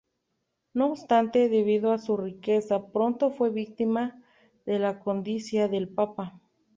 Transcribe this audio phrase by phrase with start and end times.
[0.73, 4.19] No obstante, debido a su riqueza pronto fue víctima
[4.65, 6.41] de la codicia del papa.